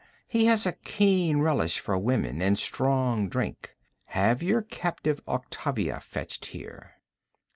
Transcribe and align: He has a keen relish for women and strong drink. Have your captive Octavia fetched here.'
He 0.27 0.45
has 0.45 0.65
a 0.65 0.71
keen 0.71 1.41
relish 1.41 1.77
for 1.79 1.95
women 1.95 2.41
and 2.41 2.57
strong 2.57 3.29
drink. 3.29 3.75
Have 4.05 4.41
your 4.41 4.63
captive 4.63 5.21
Octavia 5.27 5.99
fetched 5.99 6.47
here.' 6.47 6.93